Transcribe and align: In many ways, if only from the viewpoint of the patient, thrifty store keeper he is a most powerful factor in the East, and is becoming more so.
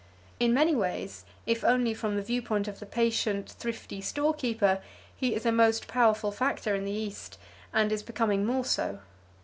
In 0.39 0.51
many 0.51 0.73
ways, 0.73 1.25
if 1.45 1.63
only 1.63 1.93
from 1.93 2.15
the 2.15 2.23
viewpoint 2.23 2.67
of 2.67 2.79
the 2.79 2.87
patient, 2.87 3.51
thrifty 3.51 4.01
store 4.01 4.33
keeper 4.33 4.81
he 5.15 5.35
is 5.35 5.45
a 5.45 5.51
most 5.51 5.87
powerful 5.87 6.31
factor 6.31 6.73
in 6.73 6.85
the 6.85 6.91
East, 6.91 7.37
and 7.71 7.91
is 7.91 8.01
becoming 8.01 8.43
more 8.43 8.65
so. 8.65 9.01